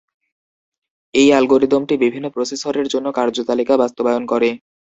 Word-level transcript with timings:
এই 1.13 1.27
অ্যালগরিদমটি 1.31 1.95
বিভিন্ন 1.97 2.27
প্রসেসরের 2.29 2.87
জন্য 2.87 3.07
কার্যতালিকা 3.11 3.73
বাস্তবায়ন 3.77 4.23
করে। 4.25 4.49